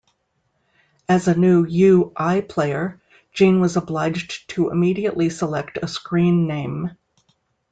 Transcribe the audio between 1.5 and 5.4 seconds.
U-I player, Gene was obliged to immediately